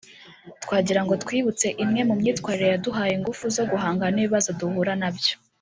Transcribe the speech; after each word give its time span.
twagirango 0.63 1.13
twiyibutse 1.23 1.67
imwe 1.83 2.01
mu 2.07 2.13
myitwarire 2.19 2.67
yaduhaye 2.73 3.11
ingufu 3.15 3.43
zo 3.55 3.63
guhangana 3.71 4.11
n’ibibazo 4.13 4.49
duhura 4.59 4.93
nabyo 5.01 5.35